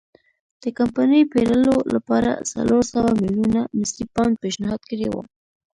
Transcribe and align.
د 0.63 0.63
کمپنۍ 0.77 1.21
پېرلو 1.31 1.75
لپاره 1.95 2.29
څلور 2.51 2.81
سوه 2.93 3.09
میلیونه 3.21 3.61
مصري 3.79 4.05
پونډ 4.13 4.33
پېشنهاد 4.43 4.81
کړي 4.89 5.07
وو. 5.09 5.21